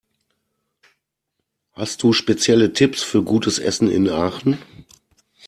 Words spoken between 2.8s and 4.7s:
für gutes Essen in Aachen?